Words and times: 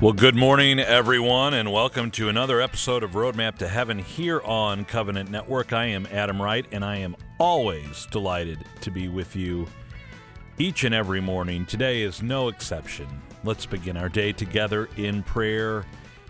Well, 0.00 0.12
good 0.12 0.36
morning, 0.36 0.78
everyone, 0.78 1.54
and 1.54 1.72
welcome 1.72 2.12
to 2.12 2.28
another 2.28 2.60
episode 2.60 3.02
of 3.02 3.14
Roadmap 3.14 3.58
to 3.58 3.66
Heaven 3.66 3.98
here 3.98 4.40
on 4.42 4.84
Covenant 4.84 5.28
Network. 5.28 5.72
I 5.72 5.86
am 5.86 6.06
Adam 6.12 6.40
Wright, 6.40 6.64
and 6.70 6.84
I 6.84 6.98
am 6.98 7.16
always 7.40 8.06
delighted 8.12 8.64
to 8.82 8.92
be 8.92 9.08
with 9.08 9.34
you 9.34 9.66
each 10.56 10.84
and 10.84 10.94
every 10.94 11.20
morning. 11.20 11.66
Today 11.66 12.02
is 12.02 12.22
no 12.22 12.46
exception. 12.46 13.08
Let's 13.42 13.66
begin 13.66 13.96
our 13.96 14.08
day 14.08 14.32
together 14.32 14.88
in 14.96 15.24
prayer. 15.24 15.84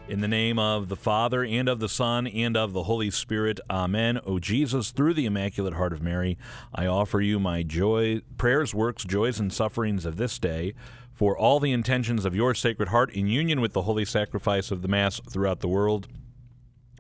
In 0.09 0.23
the 0.23 0.29
name 0.29 0.59
of 0.59 0.89
the 0.89 0.97
Father, 0.97 1.45
and 1.45 1.69
of 1.69 1.81
the 1.81 1.89
Son, 1.89 2.27
and 2.27 2.57
of 2.57 2.73
the 2.73 2.85
Holy 2.85 3.11
Spirit. 3.11 3.61
Amen. 3.69 4.19
O 4.25 4.39
Jesus, 4.39 4.91
through 4.91 5.13
the 5.13 5.27
Immaculate 5.27 5.75
Heart 5.75 5.93
of 5.93 6.03
Mary, 6.03 6.39
I 6.75 6.87
offer 6.87 7.21
you 7.21 7.39
my 7.39 7.63
joy, 7.63 8.23
prayers, 8.39 8.73
works, 8.73 9.05
joys, 9.05 9.39
and 9.39 9.53
sufferings 9.53 10.07
of 10.07 10.17
this 10.17 10.39
day 10.39 10.73
for 11.13 11.37
all 11.37 11.61
the 11.61 11.73
intentions 11.73 12.25
of 12.25 12.35
your 12.35 12.55
Sacred 12.55 12.89
Heart 12.89 13.13
in 13.13 13.27
union 13.27 13.61
with 13.61 13.75
the 13.75 13.83
holy 13.83 14.07
sacrifice 14.07 14.71
of 14.71 14.81
the 14.81 14.89
Mass 14.89 15.21
throughout 15.29 15.61
the 15.61 15.69
world, 15.69 16.09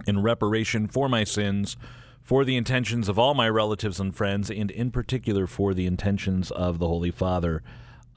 in 0.06 0.22
reparation 0.22 0.86
for 0.86 1.08
my 1.08 1.24
sins, 1.24 1.78
for 2.22 2.44
the 2.44 2.58
intentions 2.58 3.08
of 3.08 3.18
all 3.18 3.32
my 3.32 3.48
relatives 3.48 3.98
and 3.98 4.14
friends, 4.14 4.50
and 4.50 4.70
in 4.70 4.90
particular 4.90 5.46
for 5.46 5.72
the 5.72 5.86
intentions 5.86 6.50
of 6.50 6.78
the 6.78 6.88
Holy 6.88 7.10
Father. 7.10 7.62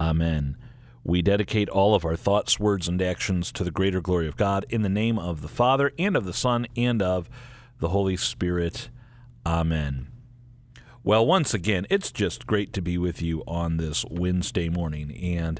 Amen. 0.01 0.57
We 1.03 1.21
dedicate 1.21 1.69
all 1.69 1.95
of 1.95 2.05
our 2.05 2.15
thoughts, 2.15 2.59
words, 2.59 2.87
and 2.87 3.01
actions 3.01 3.51
to 3.53 3.63
the 3.63 3.71
greater 3.71 4.01
glory 4.01 4.27
of 4.27 4.37
God 4.37 4.65
in 4.69 4.81
the 4.81 4.89
name 4.89 5.17
of 5.17 5.41
the 5.41 5.47
Father, 5.47 5.91
and 5.97 6.15
of 6.15 6.25
the 6.25 6.33
Son, 6.33 6.67
and 6.75 7.01
of 7.01 7.29
the 7.79 7.89
Holy 7.89 8.17
Spirit. 8.17 8.89
Amen. 9.45 10.07
Well, 11.03 11.25
once 11.25 11.53
again, 11.53 11.87
it's 11.89 12.11
just 12.11 12.45
great 12.45 12.73
to 12.73 12.81
be 12.81 12.97
with 12.97 13.21
you 13.21 13.43
on 13.47 13.77
this 13.77 14.05
Wednesday 14.11 14.69
morning. 14.69 15.11
And 15.17 15.59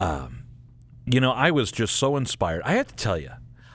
um, 0.00 0.44
you 1.10 1.20
know, 1.20 1.32
I 1.32 1.50
was 1.50 1.72
just 1.72 1.96
so 1.96 2.16
inspired. 2.16 2.62
I 2.64 2.72
have 2.72 2.88
to 2.88 2.96
tell 2.96 3.18
you, 3.18 3.30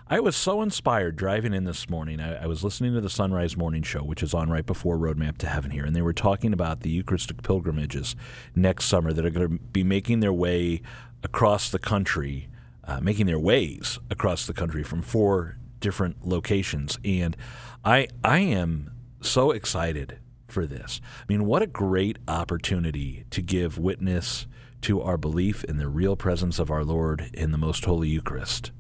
I 0.08 0.20
was 0.20 0.36
so 0.36 0.62
inspired 0.62 1.16
driving 1.16 1.54
in 1.54 1.64
this 1.64 1.90
morning. 1.90 2.20
I, 2.20 2.44
I, 2.44 2.46
was 2.46 2.64
listening 2.64 2.94
to 2.94 3.02
the 3.02 3.10
Sunrise 3.10 3.58
Morning 3.58 3.82
Show, 3.82 4.04
which 4.04 4.22
is 4.22 4.34
on 4.34 4.50
right 4.50 4.66
before 4.66 4.98
Roadmap 4.98 5.38
to 5.40 5.48
Heaven 5.48 5.72
here, 5.72 5.86
and 5.86 5.96
they 5.96 6.02
were 6.02 6.14
talking 6.14 6.54
about 6.54 6.82
the 6.82 6.90
Eucharistic 6.90 7.42
pilgrimages 7.42 8.16
next 8.56 8.86
summer 8.86 9.14
that 9.14 9.26
are 9.26 9.32
going 9.32 9.50
to 9.50 9.64
be 9.64 9.84
making 9.84 10.20
their 10.20 10.34
way 10.34 10.82
across 11.24 11.70
the 11.70 11.80
country, 11.80 12.50
uh, 12.84 13.00
making 13.00 13.26
their 13.26 13.40
ways 13.40 14.00
across 14.10 14.46
the 14.46 14.54
country 14.54 14.84
from 14.84 15.02
four 15.02 15.58
different 15.80 16.28
locations. 16.28 16.98
And 17.04 17.36
I, 17.84 18.08
I 18.24 18.40
am 18.40 18.92
so 19.22 19.52
excited 19.52 20.20
for 20.48 20.66
this. 20.66 21.02
I 21.22 21.26
mean, 21.28 21.46
what 21.46 21.62
a 21.62 21.68
great 21.68 22.20
opportunity 22.28 23.26
to 23.32 23.42
give 23.42 23.78
witness 23.78 24.48
to 24.82 25.02
our 25.02 25.18
belief 25.18 25.64
in 25.64 25.78
the 25.78 25.88
real 25.88 26.16
presence 26.16 26.60
of 26.60 26.70
our 26.70 26.84
Lord 26.84 27.30
in 27.34 27.52
the 27.52 27.58
most 27.58 27.86
holy 27.86 28.10
Eucharist. 28.10 28.72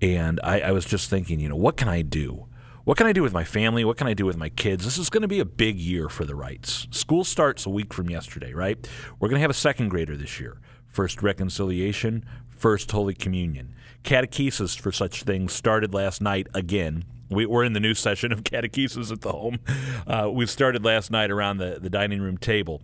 And 0.00 0.40
I, 0.42 0.60
I, 0.60 0.72
was 0.72 0.84
just 0.84 1.10
thinking, 1.10 1.38
you 1.38 1.48
know, 1.48 1.56
what 1.56 1.76
can 1.76 1.88
I 1.88 2.02
do? 2.02 2.46
What 2.84 2.96
can 2.96 3.06
I 3.06 3.12
do 3.12 3.22
with 3.22 3.32
my 3.32 3.44
family? 3.44 3.84
What 3.84 3.96
can 3.96 4.08
I 4.08 4.14
do 4.14 4.26
with 4.26 4.36
my 4.36 4.48
kids? 4.48 4.84
This 4.84 4.98
is 4.98 5.10
going 5.10 5.22
to 5.22 5.28
be 5.28 5.38
a 5.38 5.44
big 5.44 5.78
year 5.78 6.08
for 6.08 6.24
the 6.24 6.34
Wrights. 6.34 6.88
School 6.90 7.22
starts 7.22 7.66
a 7.66 7.70
week 7.70 7.94
from 7.94 8.10
yesterday, 8.10 8.52
right? 8.52 8.88
We're 9.20 9.28
going 9.28 9.38
to 9.38 9.42
have 9.42 9.50
a 9.50 9.54
second 9.54 9.90
grader 9.90 10.16
this 10.16 10.40
year. 10.40 10.58
First 10.92 11.22
reconciliation, 11.22 12.22
first 12.50 12.90
Holy 12.90 13.14
Communion. 13.14 13.74
Catechesis 14.04 14.78
for 14.78 14.92
such 14.92 15.22
things 15.22 15.54
started 15.54 15.94
last 15.94 16.20
night 16.20 16.48
again. 16.52 17.06
We, 17.30 17.46
are 17.46 17.64
in 17.64 17.72
the 17.72 17.80
new 17.80 17.94
session 17.94 18.30
of 18.30 18.44
catechesis 18.44 19.10
at 19.10 19.22
the 19.22 19.32
home. 19.32 19.58
Uh, 20.06 20.28
we 20.30 20.44
started 20.44 20.84
last 20.84 21.10
night 21.10 21.30
around 21.30 21.56
the, 21.56 21.78
the 21.80 21.88
dining 21.88 22.20
room 22.20 22.36
table. 22.36 22.82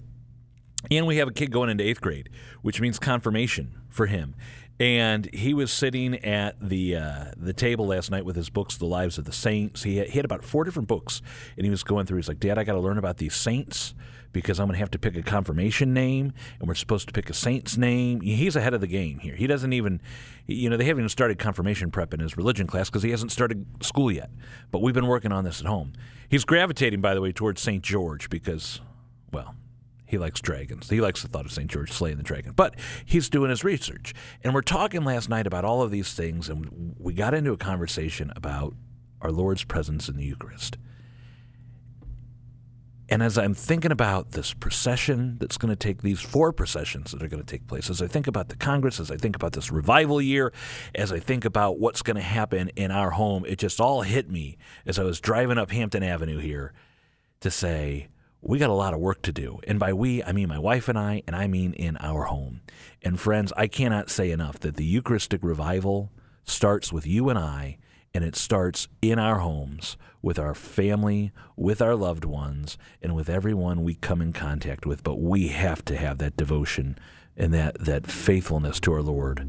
And 0.91 1.07
we 1.07 1.19
have 1.19 1.29
a 1.29 1.33
kid 1.33 1.51
going 1.51 1.69
into 1.69 1.85
eighth 1.85 2.01
grade, 2.01 2.31
which 2.63 2.81
means 2.81 2.99
confirmation 2.99 3.79
for 3.91 4.07
him. 4.07 4.35
And 4.81 5.33
he 5.35 5.55
was 5.55 5.73
sitting 5.73 6.15
at 6.25 6.57
the 6.61 6.97
uh, 6.97 7.25
the 7.37 7.53
table 7.53 7.87
last 7.89 8.11
night 8.13 8.25
with 8.25 8.37
his 8.37 8.49
books, 8.49 8.77
The 8.77 8.87
Lives 8.87 9.19
of 9.19 9.25
the 9.25 9.33
Saints. 9.33 9.83
He 9.83 9.97
had, 9.97 10.11
he 10.11 10.19
had 10.19 10.25
about 10.25 10.45
four 10.45 10.63
different 10.63 10.87
books, 10.87 11.21
and 11.57 11.65
he 11.65 11.71
was 11.71 11.83
going 11.83 12.07
through. 12.07 12.19
He's 12.19 12.29
like, 12.29 12.39
"Dad, 12.39 12.59
I 12.59 12.65
got 12.65 12.75
to 12.75 12.81
learn 12.81 12.97
about 12.97 13.17
these 13.17 13.35
saints 13.35 13.95
because 14.33 14.61
I'm 14.61 14.67
going 14.67 14.75
to 14.75 14.81
have 14.81 14.91
to 14.93 14.99
pick 14.99 15.17
a 15.17 15.23
confirmation 15.23 15.93
name, 15.93 16.33
and 16.61 16.69
we're 16.69 16.77
supposed 16.77 17.09
to 17.09 17.13
pick 17.13 17.29
a 17.29 17.35
saint's 17.35 17.77
name." 17.77 18.21
He's 18.21 18.55
ahead 18.55 18.73
of 18.73 18.81
the 18.81 18.87
game 18.87 19.19
here. 19.19 19.35
He 19.35 19.49
doesn't 19.49 19.73
even, 19.73 20.01
you 20.47 20.71
know, 20.71 20.77
they 20.77 20.85
haven't 20.85 21.01
even 21.01 21.09
started 21.09 21.41
confirmation 21.41 21.91
prep 21.91 22.15
in 22.15 22.21
his 22.21 22.37
religion 22.37 22.69
class 22.69 22.89
because 22.89 23.03
he 23.03 23.11
hasn't 23.11 23.33
started 23.33 23.67
school 23.81 24.13
yet. 24.13 24.31
But 24.71 24.81
we've 24.81 24.95
been 24.95 25.09
working 25.09 25.33
on 25.33 25.43
this 25.43 25.59
at 25.61 25.67
home. 25.67 25.93
He's 26.29 26.45
gravitating, 26.45 27.01
by 27.01 27.15
the 27.15 27.21
way, 27.21 27.33
towards 27.33 27.61
Saint 27.61 27.83
George 27.83 28.31
because, 28.31 28.81
well, 29.33 29.57
he 30.09 30.17
likes 30.17 30.41
dragons. 30.41 30.89
He 30.89 31.03
likes 31.03 31.21
the 31.21 31.29
thought 31.29 31.45
of 31.45 31.53
St. 31.53 31.71
George 31.71 31.93
slaying 31.93 32.17
the 32.17 32.23
dragon. 32.23 32.53
But 32.57 32.77
he's 33.05 33.29
doing 33.29 33.51
his 33.51 33.63
research. 33.63 34.15
And 34.43 34.55
we're 34.55 34.63
talking 34.63 35.05
last 35.05 35.29
night 35.29 35.47
about 35.47 35.67
all 35.67 35.83
of 35.83 35.91
these 35.91 36.15
things, 36.15 36.49
and 36.49 36.95
we 36.99 37.13
got 37.13 37.35
into 37.35 37.53
a 37.53 37.59
conversation 37.59 38.33
about 38.35 38.75
our 39.21 39.31
Lord's 39.31 39.65
presence 39.65 40.09
in 40.09 40.17
the 40.17 40.25
Eucharist. 40.25 40.79
And 43.11 43.23
as 43.23 43.37
I'm 43.37 43.53
thinking 43.53 43.93
about 43.93 44.33
this 44.33 44.55
procession 44.55 45.37
that's 45.39 45.59
going 45.59 45.71
to 45.71 45.77
take 45.77 46.01
these 46.01 46.21
four 46.21 46.55
processions 46.55 47.11
that 47.11 47.23
are 47.23 47.29
going 47.29 47.43
to 47.43 47.47
take 47.47 47.67
place, 47.67 47.91
as 47.91 48.01
I 48.01 48.07
think 48.07 48.27
about 48.27 48.49
the 48.49 48.57
Congress, 48.57 49.01
as 49.01 49.11
I 49.11 49.19
think 49.19 49.37
about 49.37 49.53
this 49.53 49.71
revival 49.71 50.23
year, 50.23 50.55
as 50.95 51.13
I 51.13 51.19
think 51.19 51.45
about 51.45 51.79
what's 51.79 52.01
going 52.01 52.17
to 52.17 52.23
happen 52.23 52.71
in 52.77 52.91
our 52.91 53.11
home, 53.11 53.45
it 53.47 53.59
just 53.59 53.79
all 53.79 54.03
hit 54.03 54.31
me 54.31 54.57
as 54.87 54.99
I 54.99 55.05
was 55.05 55.21
driving 55.21 55.59
up 55.59 55.71
Hampton 55.71 56.03
Avenue 56.03 56.39
here 56.39 56.73
to 57.41 57.51
say, 57.51 58.09
we 58.41 58.59
got 58.59 58.71
a 58.71 58.75
lot 58.75 58.95
of 58.95 59.01
work 59.01 59.23
to 59.23 59.33
do. 59.33 59.59
And 59.67 59.79
by 59.79 59.93
we, 59.93 60.23
I 60.23 60.33
mean 60.33 60.49
my 60.49 60.59
wife 60.59 60.89
and 60.89 60.99
I, 60.99 61.23
and 61.27 61.35
I 61.35 61.47
mean 61.47 61.73
in 61.73 61.97
our 61.99 62.25
home. 62.25 62.61
And 63.03 63.19
friends, 63.19 63.53
I 63.57 63.67
cannot 63.67 64.11
say 64.11 64.31
enough 64.31 64.59
that 64.61 64.77
the 64.77 64.85
Eucharistic 64.85 65.43
revival 65.43 66.13
starts 66.45 66.93
with 66.93 67.07
you 67.07 67.29
and 67.29 67.39
I, 67.39 67.79
and 68.15 68.25
it 68.25 68.37
starts 68.37 68.89
in 69.03 69.19
our 69.19 69.41
homes 69.41 69.97
with 70.23 70.39
our 70.39 70.55
family, 70.55 71.33
with 71.57 71.81
our 71.81 71.95
loved 71.95 72.25
ones, 72.25 72.77
and 73.03 73.15
with 73.15 73.29
everyone 73.29 73.83
we 73.83 73.95
come 73.95 74.21
in 74.21 74.33
contact 74.33 74.87
with. 74.87 75.03
But 75.03 75.21
we 75.21 75.49
have 75.49 75.85
to 75.87 75.97
have 75.97 76.19
that 76.19 76.37
devotion 76.37 76.99
and 77.37 77.55
that, 77.55 77.79
that 77.79 78.07
faithfulness 78.07 78.81
to 78.81 78.93
our 78.93 79.03
Lord 79.03 79.49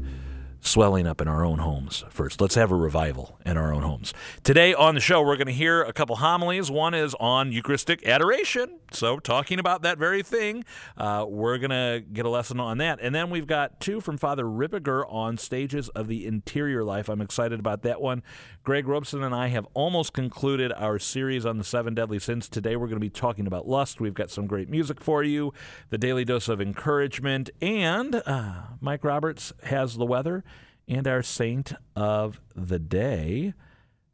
swelling 0.60 1.06
up 1.06 1.20
in 1.20 1.28
our 1.28 1.44
own 1.44 1.58
homes 1.58 2.04
first. 2.10 2.40
Let's 2.40 2.54
have 2.54 2.70
a 2.70 2.76
revival 2.76 3.38
in 3.44 3.56
our 3.56 3.72
own 3.72 3.82
homes. 3.82 4.12
Today 4.44 4.74
on 4.74 4.94
the 4.94 5.00
show, 5.00 5.22
we're 5.22 5.36
going 5.36 5.46
to 5.46 5.52
hear 5.52 5.82
a 5.82 5.92
couple 5.92 6.16
homilies. 6.16 6.70
One 6.70 6.94
is 6.94 7.14
on 7.18 7.52
Eucharistic 7.52 8.06
adoration. 8.06 8.78
So, 8.92 9.18
talking 9.18 9.58
about 9.58 9.82
that 9.82 9.98
very 9.98 10.22
thing, 10.22 10.64
uh, 10.96 11.24
we're 11.28 11.58
going 11.58 11.70
to 11.70 12.04
get 12.12 12.26
a 12.26 12.28
lesson 12.28 12.60
on 12.60 12.78
that. 12.78 12.98
And 13.00 13.14
then 13.14 13.30
we've 13.30 13.46
got 13.46 13.80
two 13.80 14.00
from 14.00 14.18
Father 14.18 14.44
Ripperger 14.44 15.04
on 15.12 15.38
stages 15.38 15.88
of 15.90 16.08
the 16.08 16.26
interior 16.26 16.84
life. 16.84 17.08
I'm 17.08 17.20
excited 17.20 17.60
about 17.60 17.82
that 17.82 18.00
one. 18.00 18.22
Greg 18.62 18.86
Robeson 18.86 19.22
and 19.22 19.34
I 19.34 19.48
have 19.48 19.66
almost 19.72 20.12
concluded 20.12 20.70
our 20.72 20.98
series 20.98 21.46
on 21.46 21.56
the 21.56 21.64
seven 21.64 21.94
deadly 21.94 22.18
sins. 22.18 22.46
Today, 22.46 22.76
we're 22.76 22.88
going 22.88 22.96
to 22.96 23.00
be 23.00 23.08
talking 23.08 23.46
about 23.46 23.66
lust. 23.66 24.02
We've 24.02 24.12
got 24.12 24.30
some 24.30 24.46
great 24.46 24.68
music 24.68 25.00
for 25.00 25.22
you, 25.22 25.54
the 25.88 25.96
daily 25.96 26.26
dose 26.26 26.46
of 26.46 26.60
encouragement, 26.60 27.48
and 27.62 28.16
uh, 28.26 28.52
Mike 28.78 29.02
Roberts 29.02 29.54
has 29.64 29.96
the 29.96 30.04
weather 30.04 30.44
and 30.86 31.08
our 31.08 31.22
saint 31.22 31.72
of 31.96 32.38
the 32.54 32.78
day. 32.78 33.54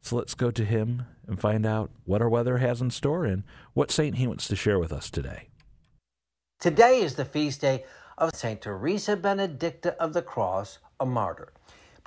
So 0.01 0.15
let's 0.15 0.33
go 0.33 0.49
to 0.51 0.63
him 0.63 1.03
and 1.27 1.41
find 1.41 1.65
out 1.65 1.91
what 2.05 2.21
our 2.21 2.29
weather 2.29 2.59
has 2.59 2.79
in 2.81 2.89
store 2.89 3.25
and 3.25 3.43
what 3.73 3.91
saint 3.91 4.15
he 4.15 4.27
wants 4.27 4.47
to 4.47 4.55
share 4.55 4.79
with 4.79 4.93
us 4.93 5.09
today. 5.09 5.49
Today 6.61 7.01
is 7.01 7.15
the 7.15 7.25
feast 7.25 7.59
day 7.59 7.83
of 8.17 8.33
St. 8.33 8.61
Teresa 8.61 9.17
Benedicta 9.17 10.01
of 10.01 10.13
the 10.13 10.21
Cross, 10.21 10.79
a 11.01 11.05
martyr. 11.05 11.51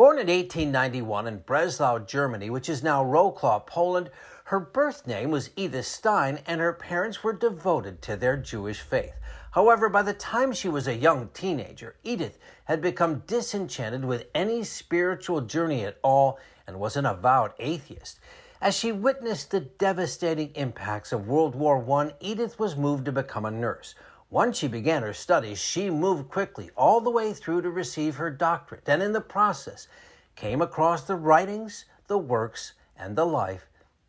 Born 0.01 0.19
in 0.19 0.29
1891 0.29 1.27
in 1.27 1.39
Breslau, 1.41 1.99
Germany, 1.99 2.49
which 2.49 2.71
is 2.71 2.83
now 2.83 3.05
Wrocław, 3.05 3.67
Poland, 3.67 4.09
her 4.45 4.59
birth 4.59 5.07
name 5.07 5.31
was 5.31 5.51
Edith 5.57 5.85
Stein, 5.85 6.39
and 6.47 6.59
her 6.59 6.73
parents 6.73 7.23
were 7.23 7.35
devoted 7.35 8.01
to 8.01 8.17
their 8.17 8.39
Jewish 8.39 8.81
faith. 8.81 9.13
However, 9.51 9.91
by 9.91 10.01
the 10.01 10.15
time 10.15 10.55
she 10.55 10.71
was 10.71 10.89
a 10.89 10.97
young 10.97 11.29
teenager, 11.35 11.97
Edith 12.03 12.39
had 12.65 12.81
become 12.81 13.25
disenchanted 13.27 14.07
with 14.07 14.29
any 14.35 14.65
spiritual 14.65 15.43
journey 15.43 15.85
at 15.85 15.99
all 16.03 16.39
and 16.67 16.81
was 16.81 16.97
an 16.97 17.05
avowed 17.05 17.53
atheist. 17.59 18.21
As 18.63 18.75
she 18.75 18.93
witnessed 18.93 19.51
the 19.51 19.61
devastating 19.61 20.53
impacts 20.55 21.13
of 21.13 21.29
World 21.29 21.55
War 21.55 21.85
I, 22.01 22.15
Edith 22.21 22.59
was 22.59 22.75
moved 22.75 23.05
to 23.05 23.13
become 23.13 23.45
a 23.45 23.51
nurse. 23.51 23.95
Once 24.31 24.59
she 24.59 24.69
began 24.69 25.03
her 25.03 25.13
studies, 25.13 25.59
she 25.59 25.91
moved 25.91 26.31
quickly 26.31 26.71
all 26.77 27.01
the 27.01 27.11
way 27.11 27.33
through 27.33 27.61
to 27.61 27.69
receive 27.69 28.15
her 28.15 28.31
doctorate, 28.31 28.89
and 28.89 29.03
in 29.03 29.13
the 29.13 29.21
process 29.21 29.89
came 30.37 30.63
across 30.63 31.03
the 31.03 31.17
writings, 31.17 31.85
the 32.07 32.17
works, 32.17 32.75
and 32.97 33.17
the 33.17 33.27
life 33.27 33.67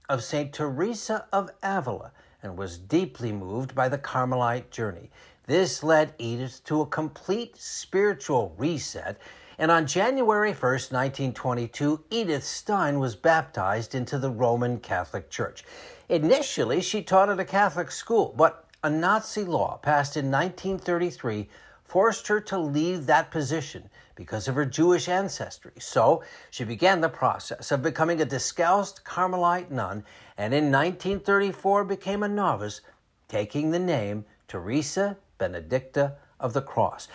of 0.07 0.23
St. 0.23 0.53
Teresa 0.53 1.25
of 1.33 1.49
Avila 1.63 2.11
and 2.43 2.55
was 2.55 2.77
deeply 2.77 3.31
moved 3.31 3.73
by 3.73 3.89
the 3.89 3.97
Carmelite 3.97 4.69
journey. 4.69 5.09
This 5.47 5.81
led 5.81 6.13
Edith 6.19 6.63
to 6.65 6.81
a 6.81 6.85
complete 6.85 7.57
spiritual 7.57 8.53
reset, 8.59 9.19
and 9.57 9.71
on 9.71 9.87
January 9.87 10.53
1st, 10.53 10.91
1922, 10.91 12.03
Edith 12.11 12.43
Stein 12.43 12.99
was 12.99 13.15
baptized 13.15 13.95
into 13.95 14.19
the 14.19 14.29
Roman 14.29 14.79
Catholic 14.79 15.29
Church. 15.29 15.63
Initially, 16.09 16.81
she 16.81 17.01
taught 17.01 17.29
at 17.29 17.39
a 17.39 17.45
Catholic 17.45 17.89
school, 17.89 18.33
but 18.37 18.65
a 18.83 18.89
Nazi 18.89 19.43
law 19.43 19.77
passed 19.77 20.17
in 20.17 20.31
1933 20.31 21.47
forced 21.83 22.27
her 22.29 22.39
to 22.39 22.57
leave 22.57 23.05
that 23.05 23.29
position 23.29 23.89
because 24.15 24.47
of 24.47 24.55
her 24.55 24.65
Jewish 24.65 25.07
ancestry. 25.07 25.73
So 25.77 26.23
she 26.49 26.63
began 26.63 27.01
the 27.01 27.09
process 27.09 27.71
of 27.71 27.83
becoming 27.83 28.21
a 28.21 28.25
discalced 28.25 29.03
Carmelite 29.03 29.71
nun 29.71 30.03
and 30.37 30.53
in 30.53 30.71
1934 30.71 31.83
became 31.83 32.23
a 32.23 32.27
novice, 32.27 32.81
taking 33.27 33.71
the 33.71 33.79
name 33.79 34.25
Teresa 34.47 35.17
Benedicta 35.37 36.15
of 36.39 36.53
the 36.53 36.61
Cross. 36.61 37.07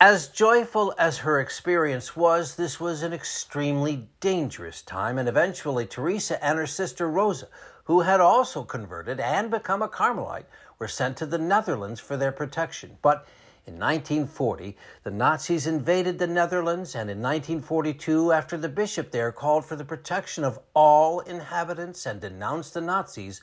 As 0.00 0.28
joyful 0.28 0.94
as 0.98 1.18
her 1.18 1.40
experience 1.40 2.14
was, 2.16 2.56
this 2.56 2.78
was 2.78 3.02
an 3.02 3.14
extremely 3.14 4.08
dangerous 4.20 4.82
time, 4.82 5.16
and 5.16 5.26
eventually 5.26 5.86
Teresa 5.86 6.42
and 6.44 6.58
her 6.58 6.66
sister 6.66 7.08
Rosa, 7.08 7.48
who 7.84 8.00
had 8.00 8.20
also 8.20 8.62
converted 8.62 9.20
and 9.20 9.50
become 9.50 9.80
a 9.80 9.88
Carmelite, 9.88 10.44
were 10.78 10.88
sent 10.88 11.16
to 11.16 11.26
the 11.26 11.38
Netherlands 11.38 12.00
for 12.00 12.16
their 12.16 12.32
protection. 12.32 12.98
But 13.02 13.26
in 13.66 13.74
1940, 13.74 14.76
the 15.02 15.10
Nazis 15.10 15.66
invaded 15.66 16.18
the 16.18 16.26
Netherlands, 16.26 16.94
and 16.94 17.10
in 17.10 17.20
1942, 17.20 18.32
after 18.32 18.56
the 18.56 18.68
bishop 18.68 19.10
there 19.10 19.32
called 19.32 19.64
for 19.64 19.74
the 19.74 19.84
protection 19.84 20.44
of 20.44 20.60
all 20.74 21.20
inhabitants 21.20 22.06
and 22.06 22.20
denounced 22.20 22.74
the 22.74 22.80
Nazis, 22.80 23.40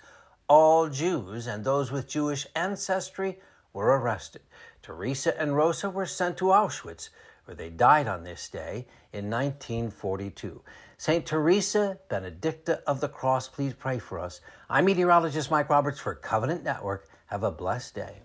all 0.47 0.87
Jews 0.87 1.47
and 1.47 1.63
those 1.63 1.91
with 1.91 2.07
Jewish 2.07 2.47
ancestry 2.55 3.39
were 3.73 3.99
arrested. 3.99 4.43
Teresa 4.81 5.39
and 5.39 5.55
Rosa 5.55 5.89
were 5.89 6.05
sent 6.05 6.37
to 6.37 6.45
Auschwitz, 6.45 7.09
where 7.45 7.55
they 7.55 7.69
died 7.69 8.07
on 8.07 8.23
this 8.23 8.47
day 8.47 8.87
in 9.11 9.29
1942. 9.29 10.61
St. 10.97 11.25
Teresa 11.25 11.97
Benedicta 12.07 12.81
of 12.87 13.01
the 13.01 13.09
Cross, 13.09 13.49
please 13.49 13.73
pray 13.73 13.99
for 13.99 14.19
us. 14.19 14.39
I'm 14.69 14.85
meteorologist 14.85 15.51
Mike 15.51 15.69
Roberts 15.69 15.99
for 15.99 16.15
Covenant 16.15 16.63
Network. 16.63 17.09
Have 17.33 17.41
a 17.41 17.49
blessed 17.49 17.95
day. 17.95 18.21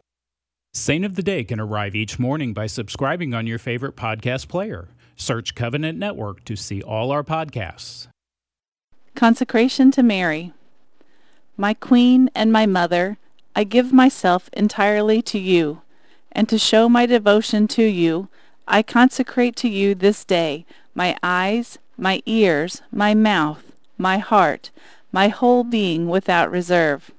Saint 0.74 1.02
of 1.02 1.16
the 1.16 1.22
Day 1.22 1.42
can 1.42 1.58
arrive 1.58 1.94
each 1.94 2.18
morning 2.18 2.52
by 2.52 2.66
subscribing 2.66 3.32
on 3.32 3.46
your 3.46 3.58
favorite 3.58 3.96
podcast 3.96 4.48
player. 4.48 4.90
Search 5.16 5.54
Covenant 5.54 5.96
Network 5.96 6.44
to 6.44 6.56
see 6.56 6.82
all 6.82 7.10
our 7.10 7.24
podcasts. 7.24 8.08
Consecration 9.14 9.90
to 9.92 10.02
Mary. 10.02 10.52
My 11.56 11.72
Queen 11.72 12.28
and 12.34 12.52
my 12.52 12.66
Mother, 12.66 13.16
I 13.56 13.64
give 13.64 13.94
myself 13.94 14.50
entirely 14.52 15.22
to 15.22 15.38
you 15.38 15.80
and 16.30 16.46
to 16.50 16.58
show 16.58 16.86
my 16.86 17.06
devotion 17.06 17.66
to 17.68 17.84
you, 17.84 18.28
I 18.66 18.82
consecrate 18.82 19.56
to 19.56 19.70
you 19.70 19.94
this 19.94 20.22
day 20.22 20.66
my 20.94 21.16
eyes, 21.22 21.78
my 21.96 22.20
ears, 22.26 22.82
my 22.92 23.14
mouth, 23.14 23.72
my 23.96 24.18
heart, 24.18 24.70
my 25.12 25.28
whole 25.28 25.64
being 25.64 26.08
without 26.10 26.50
reserve. 26.50 27.10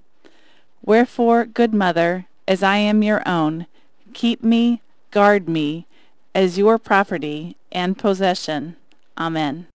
Wherefore, 0.83 1.45
good 1.45 1.73
mother, 1.73 2.27
as 2.47 2.63
I 2.63 2.77
am 2.77 3.03
your 3.03 3.27
own, 3.27 3.67
keep 4.13 4.43
me, 4.43 4.81
guard 5.11 5.47
me, 5.47 5.85
as 6.33 6.57
your 6.57 6.77
property 6.77 7.57
and 7.71 7.97
possession. 7.97 8.75
Amen. 9.17 9.67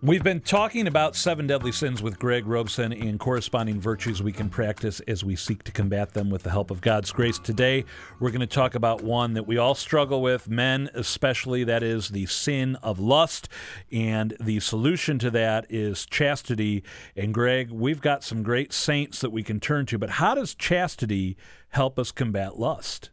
We've 0.00 0.22
been 0.22 0.42
talking 0.42 0.86
about 0.86 1.16
seven 1.16 1.48
deadly 1.48 1.72
sins 1.72 2.00
with 2.00 2.20
Greg 2.20 2.46
Robeson 2.46 2.92
and 2.92 3.18
corresponding 3.18 3.80
virtues 3.80 4.22
we 4.22 4.30
can 4.30 4.48
practice 4.48 5.00
as 5.08 5.24
we 5.24 5.34
seek 5.34 5.64
to 5.64 5.72
combat 5.72 6.14
them 6.14 6.30
with 6.30 6.44
the 6.44 6.52
help 6.52 6.70
of 6.70 6.80
God's 6.80 7.10
grace. 7.10 7.40
Today, 7.40 7.84
we're 8.20 8.30
going 8.30 8.38
to 8.38 8.46
talk 8.46 8.76
about 8.76 9.02
one 9.02 9.34
that 9.34 9.48
we 9.48 9.58
all 9.58 9.74
struggle 9.74 10.22
with, 10.22 10.48
men 10.48 10.88
especially, 10.94 11.64
that 11.64 11.82
is 11.82 12.10
the 12.10 12.26
sin 12.26 12.76
of 12.76 13.00
lust. 13.00 13.48
And 13.90 14.36
the 14.38 14.60
solution 14.60 15.18
to 15.18 15.32
that 15.32 15.66
is 15.68 16.06
chastity. 16.06 16.84
And 17.16 17.34
Greg, 17.34 17.72
we've 17.72 18.00
got 18.00 18.22
some 18.22 18.44
great 18.44 18.72
saints 18.72 19.20
that 19.20 19.30
we 19.30 19.42
can 19.42 19.58
turn 19.58 19.84
to, 19.86 19.98
but 19.98 20.10
how 20.10 20.36
does 20.36 20.54
chastity 20.54 21.36
help 21.70 21.98
us 21.98 22.12
combat 22.12 22.56
lust? 22.56 23.10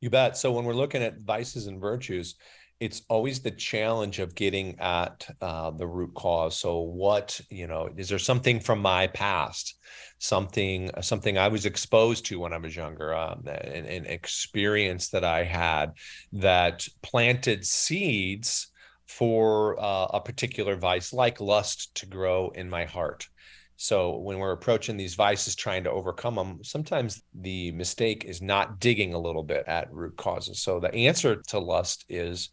You 0.00 0.10
bet. 0.10 0.36
So 0.36 0.50
when 0.50 0.64
we're 0.64 0.74
looking 0.74 1.04
at 1.04 1.20
vices 1.20 1.68
and 1.68 1.80
virtues, 1.80 2.34
it's 2.78 3.02
always 3.08 3.40
the 3.40 3.50
challenge 3.50 4.18
of 4.18 4.34
getting 4.34 4.78
at 4.80 5.26
uh, 5.40 5.70
the 5.70 5.86
root 5.86 6.14
cause. 6.14 6.58
So 6.58 6.80
what 6.80 7.40
you 7.50 7.66
know 7.66 7.88
is 7.96 8.08
there 8.08 8.18
something 8.18 8.60
from 8.60 8.80
my 8.80 9.06
past? 9.08 9.74
Something 10.18 10.90
something 11.02 11.36
i 11.36 11.48
was 11.48 11.66
exposed 11.66 12.24
to 12.24 12.40
when 12.40 12.54
i 12.54 12.56
was 12.56 12.74
younger 12.74 13.14
um, 13.14 13.42
an, 13.46 13.84
an 13.84 14.06
experience 14.06 15.10
that 15.10 15.24
i 15.24 15.44
had 15.44 15.92
that 16.32 16.88
planted 17.02 17.66
seeds 17.66 18.68
for 19.06 19.78
uh, 19.78 20.06
a 20.14 20.20
particular 20.20 20.74
vice 20.74 21.12
like 21.12 21.38
lust 21.40 21.94
to 21.96 22.06
grow 22.06 22.48
in 22.54 22.70
my 22.70 22.86
heart 22.86 23.28
so 23.76 24.16
when 24.18 24.38
we're 24.38 24.52
approaching 24.52 24.96
these 24.96 25.14
vices, 25.14 25.54
trying 25.54 25.84
to 25.84 25.90
overcome 25.90 26.36
them, 26.36 26.64
sometimes 26.64 27.22
the 27.34 27.72
mistake 27.72 28.24
is 28.24 28.40
not 28.40 28.80
digging 28.80 29.12
a 29.12 29.18
little 29.18 29.42
bit 29.42 29.64
at 29.66 29.92
root 29.92 30.16
causes. 30.16 30.60
So 30.60 30.80
the 30.80 30.94
answer 30.94 31.42
to 31.48 31.58
lust 31.58 32.06
is 32.08 32.50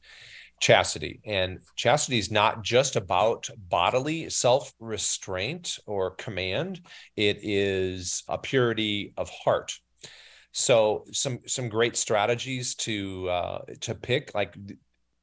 chastity. 0.60 1.22
And 1.26 1.60
chastity 1.76 2.20
is 2.20 2.30
not 2.30 2.64
just 2.64 2.96
about 2.98 3.50
bodily 3.70 4.30
self 4.30 4.74
restraint 4.80 5.80
or 5.86 6.12
command, 6.12 6.82
it 7.16 7.40
is 7.42 8.24
a 8.28 8.38
purity 8.38 9.14
of 9.18 9.30
heart. 9.30 9.74
So 10.52 11.06
some 11.12 11.40
some 11.48 11.70
great 11.70 11.96
strategies 11.96 12.76
to 12.76 13.30
uh, 13.30 13.60
to 13.82 13.96
pick 13.96 14.36
like 14.36 14.56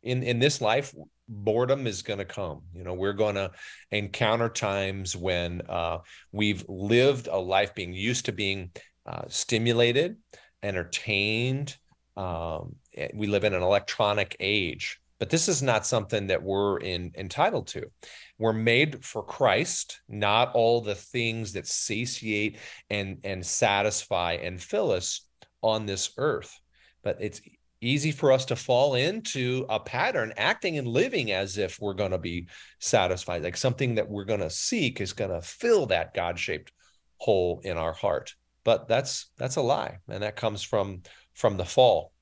in 0.02 0.22
in 0.22 0.38
this 0.38 0.60
life 0.60 0.94
boredom 1.30 1.86
is 1.86 2.02
going 2.02 2.18
to 2.18 2.24
come. 2.24 2.62
You 2.74 2.84
know 2.84 2.94
we're 2.94 3.12
going 3.12 3.36
to 3.36 3.52
encounter 3.90 4.48
times 4.48 5.16
when 5.16 5.62
uh, 5.68 5.98
we've 6.32 6.64
lived 6.68 7.28
a 7.28 7.38
life 7.38 7.74
being 7.74 7.94
used 7.94 8.26
to 8.26 8.32
being 8.32 8.72
uh, 9.06 9.22
stimulated 9.28 10.16
entertained 10.62 11.76
um, 12.16 12.76
eh, 12.94 13.08
we 13.14 13.26
live 13.26 13.44
in 13.44 13.54
an 13.54 13.62
electronic 13.62 14.36
age. 14.40 15.00
But 15.18 15.30
this 15.30 15.48
is 15.48 15.62
not 15.62 15.86
something 15.86 16.28
that 16.28 16.42
we're 16.42 16.78
in, 16.78 17.12
entitled 17.16 17.66
to. 17.68 17.90
We're 18.38 18.54
made 18.54 19.04
for 19.04 19.22
christ 19.22 20.00
not 20.08 20.52
all 20.54 20.80
the 20.80 20.94
things 20.94 21.52
that 21.52 21.66
satiate 21.66 22.58
and 22.88 23.18
and 23.22 23.44
satisfy 23.44 24.32
and 24.34 24.60
fill 24.60 24.90
us 24.90 25.26
on 25.62 25.84
this 25.86 26.12
earth. 26.16 26.58
But 27.02 27.18
it's 27.20 27.40
easy 27.80 28.12
for 28.12 28.32
us 28.32 28.44
to 28.46 28.56
fall 28.56 28.94
into 28.94 29.64
a 29.68 29.80
pattern 29.80 30.32
acting 30.36 30.78
and 30.78 30.86
living 30.86 31.32
as 31.32 31.58
if 31.58 31.80
we're 31.80 31.94
going 31.94 32.10
to 32.10 32.18
be 32.18 32.46
satisfied 32.78 33.42
like 33.42 33.56
something 33.56 33.94
that 33.94 34.08
we're 34.08 34.24
going 34.24 34.40
to 34.40 34.50
seek 34.50 35.00
is 35.00 35.12
going 35.12 35.30
to 35.30 35.40
fill 35.40 35.86
that 35.86 36.14
god-shaped 36.14 36.72
hole 37.18 37.60
in 37.64 37.76
our 37.76 37.92
heart. 37.92 38.34
But 38.64 38.88
that's 38.88 39.30
that's 39.38 39.56
a 39.56 39.62
lie 39.62 39.98
and 40.08 40.22
that 40.22 40.36
comes 40.36 40.62
from 40.62 41.02
from 41.34 41.56
the 41.56 41.64
fall. 41.64 42.12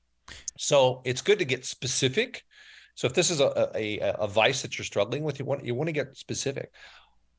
So 0.57 1.01
it's 1.03 1.21
good 1.21 1.39
to 1.39 1.45
get 1.45 1.65
specific. 1.65 2.43
So 2.95 3.07
if 3.07 3.13
this 3.13 3.29
is 3.29 3.41
a 3.41 3.71
a, 3.75 3.99
a 3.99 4.27
vice 4.27 4.61
that 4.61 4.77
you're 4.77 4.85
struggling 4.85 5.23
with 5.23 5.39
you 5.39 5.45
want 5.45 5.65
you 5.65 5.75
want 5.75 5.87
to 5.87 5.93
get 5.93 6.17
specific. 6.17 6.71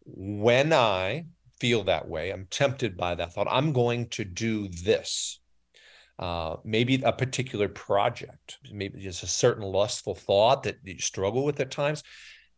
When 0.04 0.72
i 0.72 1.26
feel 1.60 1.84
that 1.84 2.08
way 2.08 2.30
i'm 2.30 2.46
tempted 2.50 2.96
by 2.96 3.14
that 3.14 3.34
thought 3.34 3.46
i'm 3.50 3.72
going 3.72 4.08
to 4.08 4.24
do 4.24 4.66
this 4.68 5.40
uh, 6.20 6.56
maybe 6.64 7.00
a 7.02 7.12
particular 7.12 7.66
project, 7.66 8.58
maybe 8.70 9.00
just 9.00 9.22
a 9.22 9.26
certain 9.26 9.64
lustful 9.64 10.14
thought 10.14 10.62
that 10.64 10.76
you 10.84 10.98
struggle 10.98 11.44
with 11.44 11.58
at 11.60 11.70
times. 11.70 12.02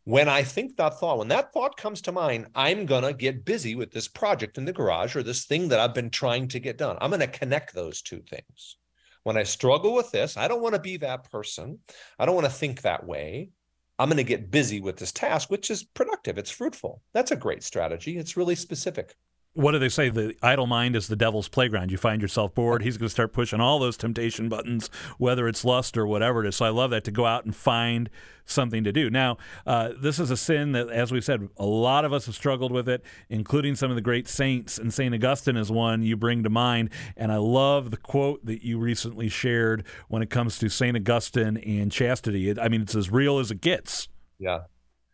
When 0.02 0.28
I 0.28 0.42
think 0.42 0.76
that 0.76 0.98
thought, 0.98 1.18
when 1.18 1.28
that 1.28 1.52
thought 1.52 1.76
comes 1.76 2.02
to 2.02 2.12
mind, 2.12 2.48
I'm 2.56 2.86
going 2.86 3.04
to 3.04 3.12
get 3.12 3.44
busy 3.44 3.76
with 3.76 3.92
this 3.92 4.08
project 4.08 4.58
in 4.58 4.64
the 4.64 4.72
garage 4.72 5.14
or 5.14 5.22
this 5.22 5.44
thing 5.44 5.68
that 5.68 5.78
I've 5.78 5.94
been 5.94 6.10
trying 6.10 6.48
to 6.48 6.58
get 6.58 6.76
done. 6.76 6.98
I'm 7.00 7.10
going 7.10 7.20
to 7.20 7.28
connect 7.28 7.72
those 7.72 8.02
two 8.02 8.20
things. 8.28 8.78
When 9.22 9.36
I 9.36 9.44
struggle 9.44 9.94
with 9.94 10.10
this, 10.10 10.36
I 10.36 10.48
don't 10.48 10.60
want 10.60 10.74
to 10.74 10.80
be 10.80 10.96
that 10.96 11.30
person. 11.30 11.78
I 12.18 12.26
don't 12.26 12.34
want 12.34 12.46
to 12.46 12.52
think 12.52 12.82
that 12.82 13.06
way. 13.06 13.50
I'm 13.96 14.08
going 14.08 14.16
to 14.16 14.24
get 14.24 14.50
busy 14.50 14.80
with 14.80 14.96
this 14.96 15.12
task, 15.12 15.50
which 15.50 15.70
is 15.70 15.84
productive. 15.84 16.36
It's 16.36 16.50
fruitful. 16.50 17.00
That's 17.14 17.30
a 17.30 17.36
great 17.36 17.62
strategy. 17.62 18.18
It's 18.18 18.36
really 18.36 18.56
specific 18.56 19.14
what 19.54 19.72
do 19.72 19.78
they 19.78 19.88
say? 19.88 20.08
The 20.08 20.34
idle 20.42 20.66
mind 20.66 20.96
is 20.96 21.08
the 21.08 21.16
devil's 21.16 21.48
playground. 21.48 21.90
You 21.90 21.98
find 21.98 22.22
yourself 22.22 22.54
bored, 22.54 22.82
he's 22.82 22.96
going 22.96 23.08
to 23.08 23.12
start 23.12 23.32
pushing 23.32 23.60
all 23.60 23.78
those 23.78 23.96
temptation 23.96 24.48
buttons, 24.48 24.88
whether 25.18 25.46
it's 25.46 25.64
lust 25.64 25.96
or 25.98 26.06
whatever 26.06 26.44
it 26.44 26.48
is. 26.48 26.56
So 26.56 26.64
I 26.64 26.70
love 26.70 26.90
that 26.90 27.04
to 27.04 27.10
go 27.10 27.26
out 27.26 27.44
and 27.44 27.54
find 27.54 28.08
something 28.46 28.82
to 28.84 28.92
do. 28.92 29.10
Now, 29.10 29.36
uh, 29.66 29.90
this 29.98 30.18
is 30.18 30.30
a 30.30 30.36
sin 30.36 30.72
that, 30.72 30.88
as 30.88 31.12
we've 31.12 31.24
said, 31.24 31.48
a 31.58 31.66
lot 31.66 32.04
of 32.04 32.12
us 32.12 32.26
have 32.26 32.34
struggled 32.34 32.72
with 32.72 32.88
it, 32.88 33.04
including 33.28 33.76
some 33.76 33.90
of 33.90 33.94
the 33.94 34.02
great 34.02 34.26
saints. 34.26 34.78
And 34.78 34.92
St. 34.92 35.14
Augustine 35.14 35.56
is 35.56 35.70
one 35.70 36.02
you 36.02 36.16
bring 36.16 36.42
to 36.42 36.50
mind. 36.50 36.90
And 37.16 37.30
I 37.30 37.36
love 37.36 37.90
the 37.90 37.98
quote 37.98 38.44
that 38.46 38.64
you 38.64 38.78
recently 38.78 39.28
shared 39.28 39.84
when 40.08 40.22
it 40.22 40.30
comes 40.30 40.58
to 40.58 40.70
St. 40.70 40.96
Augustine 40.96 41.58
and 41.58 41.92
chastity. 41.92 42.48
It, 42.48 42.58
I 42.58 42.68
mean, 42.68 42.82
it's 42.82 42.94
as 42.94 43.10
real 43.10 43.38
as 43.38 43.50
it 43.50 43.60
gets. 43.60 44.08
Yeah, 44.38 44.60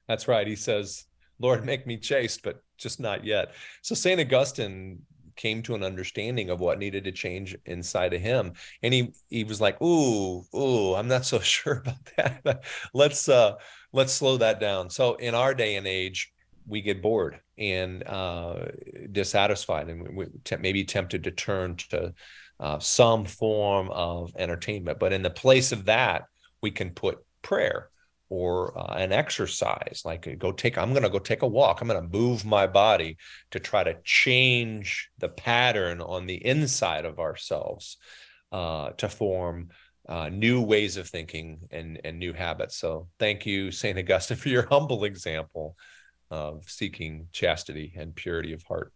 that's 0.06 0.28
right. 0.28 0.46
He 0.46 0.56
says, 0.56 1.07
Lord, 1.40 1.64
make 1.64 1.86
me 1.86 1.96
chaste, 1.96 2.42
but 2.42 2.62
just 2.76 3.00
not 3.00 3.24
yet. 3.24 3.54
So 3.82 3.94
St. 3.94 4.20
Augustine 4.20 5.00
came 5.36 5.62
to 5.62 5.74
an 5.74 5.84
understanding 5.84 6.50
of 6.50 6.60
what 6.60 6.78
needed 6.78 7.04
to 7.04 7.12
change 7.12 7.56
inside 7.64 8.12
of 8.12 8.20
him. 8.20 8.52
And 8.82 8.92
he 8.92 9.12
he 9.28 9.44
was 9.44 9.60
like, 9.60 9.80
ooh, 9.80 10.42
ooh, 10.54 10.94
I'm 10.94 11.08
not 11.08 11.24
so 11.24 11.38
sure 11.40 11.82
about 11.84 12.04
that. 12.44 12.64
let's 12.92 13.28
uh 13.28 13.54
let's 13.92 14.12
slow 14.12 14.36
that 14.38 14.60
down. 14.60 14.90
So 14.90 15.14
in 15.14 15.34
our 15.34 15.54
day 15.54 15.76
and 15.76 15.86
age, 15.86 16.32
we 16.66 16.82
get 16.82 17.00
bored 17.00 17.40
and 17.56 18.06
uh, 18.06 18.66
dissatisfied, 19.10 19.88
and 19.88 20.16
we, 20.16 20.26
maybe 20.60 20.84
tempted 20.84 21.24
to 21.24 21.30
turn 21.30 21.76
to 21.76 22.12
uh, 22.60 22.78
some 22.78 23.24
form 23.24 23.88
of 23.90 24.32
entertainment. 24.36 24.98
But 24.98 25.12
in 25.12 25.22
the 25.22 25.30
place 25.30 25.72
of 25.72 25.86
that, 25.86 26.24
we 26.60 26.70
can 26.70 26.90
put 26.90 27.24
prayer 27.42 27.88
or 28.30 28.78
uh, 28.78 28.94
an 28.94 29.12
exercise 29.12 30.02
like 30.04 30.38
go 30.38 30.52
take 30.52 30.76
i'm 30.76 30.90
going 30.90 31.02
to 31.02 31.08
go 31.08 31.18
take 31.18 31.42
a 31.42 31.46
walk 31.46 31.80
i'm 31.80 31.88
going 31.88 32.00
to 32.00 32.18
move 32.18 32.44
my 32.44 32.66
body 32.66 33.16
to 33.50 33.58
try 33.58 33.82
to 33.82 33.96
change 34.04 35.10
the 35.18 35.28
pattern 35.28 36.00
on 36.00 36.26
the 36.26 36.44
inside 36.44 37.04
of 37.04 37.18
ourselves 37.18 37.96
uh, 38.52 38.90
to 38.90 39.08
form 39.08 39.68
uh, 40.08 40.30
new 40.30 40.62
ways 40.62 40.96
of 40.96 41.08
thinking 41.08 41.60
and 41.70 42.00
and 42.02 42.18
new 42.18 42.32
habits. 42.32 42.76
So 42.76 43.08
thank 43.18 43.44
you 43.46 43.70
saint 43.70 43.98
augustine 43.98 44.36
for 44.38 44.48
your 44.48 44.66
humble 44.66 45.04
example 45.04 45.76
of 46.30 46.64
seeking 46.68 47.28
chastity 47.32 47.94
and 47.96 48.14
purity 48.14 48.52
of 48.52 48.62
heart. 48.64 48.92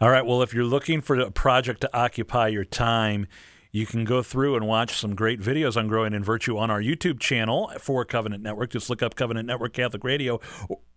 All 0.00 0.10
right 0.10 0.24
well 0.24 0.42
if 0.42 0.54
you're 0.54 0.64
looking 0.64 1.00
for 1.00 1.18
a 1.18 1.30
project 1.30 1.80
to 1.82 1.96
occupy 1.96 2.48
your 2.48 2.64
time 2.64 3.26
you 3.76 3.84
can 3.84 4.04
go 4.04 4.22
through 4.22 4.56
and 4.56 4.66
watch 4.66 4.98
some 4.98 5.14
great 5.14 5.38
videos 5.38 5.76
on 5.76 5.86
growing 5.86 6.14
in 6.14 6.24
virtue 6.24 6.56
on 6.56 6.70
our 6.70 6.80
YouTube 6.80 7.20
channel 7.20 7.70
for 7.78 8.06
Covenant 8.06 8.42
Network. 8.42 8.70
Just 8.70 8.88
look 8.88 9.02
up 9.02 9.14
Covenant 9.14 9.46
Network 9.46 9.74
Catholic 9.74 10.02
Radio. 10.02 10.40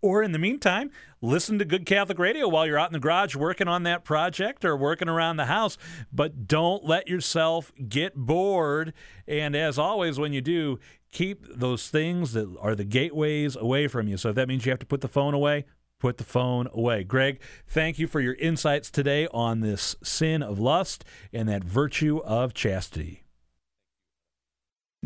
Or 0.02 0.24
in 0.24 0.32
the 0.32 0.40
meantime, 0.40 0.90
listen 1.22 1.60
to 1.60 1.66
good 1.66 1.86
Catholic 1.86 2.18
radio 2.18 2.48
while 2.48 2.66
you're 2.66 2.80
out 2.80 2.88
in 2.88 2.94
the 2.94 3.00
garage 3.00 3.36
working 3.36 3.68
on 3.68 3.84
that 3.84 4.06
project 4.06 4.64
or 4.64 4.78
working 4.78 5.10
around 5.10 5.36
the 5.36 5.48
house. 5.48 5.78
But 6.14 6.48
don't 6.48 6.86
let 6.86 7.10
yourself 7.10 7.74
get 7.90 8.16
bored. 8.16 8.94
And 9.28 9.58
as 9.58 9.78
always, 9.78 10.18
when 10.18 10.32
you 10.32 10.40
do, 10.40 10.80
keep 11.12 11.46
those 11.54 11.90
things 11.90 12.32
that 12.32 12.48
are 12.62 12.76
the 12.76 12.86
gateways 12.86 13.58
away 13.58 13.88
from 13.88 14.08
you. 14.08 14.16
So 14.16 14.30
if 14.30 14.36
that 14.36 14.48
means 14.48 14.66
you 14.66 14.72
have 14.72 14.80
to 14.80 14.86
put 14.86 15.02
the 15.02 15.10
phone 15.10 15.34
away, 15.34 15.66
put 16.00 16.18
the 16.18 16.24
phone 16.24 16.68
away. 16.74 17.04
Greg, 17.04 17.40
thank 17.68 18.00
you 18.00 18.08
for 18.08 18.20
your 18.20 18.36
insights 18.36 18.90
today 18.90 19.28
on 19.32 19.60
this 19.60 19.96
sin 20.02 20.42
of 20.42 20.60
lust 20.60 21.04
and 21.34 21.48
that 21.50 21.64
virtue 21.64 22.20
of 22.20 22.54
chastity. 22.54 23.24